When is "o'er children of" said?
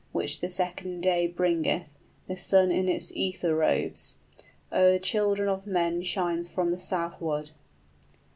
4.71-5.67